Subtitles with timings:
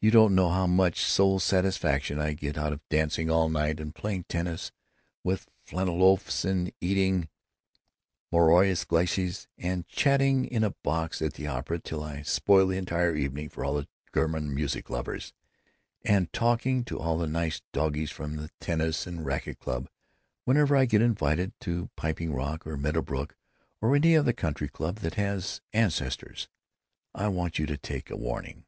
[0.00, 3.92] You don't know how much soul satisfaction I get out of dancing all night and
[3.92, 4.70] playing tennis
[5.24, 7.28] with flanneled oafs and eating
[8.32, 13.16] marrons glacés and chatting in a box at the opera till I spoil the entire
[13.16, 15.32] evening for all the German music lovers,
[16.04, 19.88] and talking to all the nice doggies from the Tennis and Racquet Club
[20.44, 23.36] whenever I get invited to Piping Rock or Meadow Brook
[23.80, 26.48] or any other country club that has ancestors.
[27.16, 28.64] I want you to take warning."